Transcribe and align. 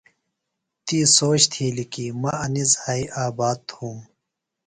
تی 0.85 0.97
سوچ 1.17 1.41
تِھیلیۡ 1.51 1.89
کی 1.93 2.05
مہ 2.21 2.31
انیۡ 2.43 2.67
زھائی 2.73 3.03
آباد 3.25 3.57
تُھوم۔ 3.67 3.97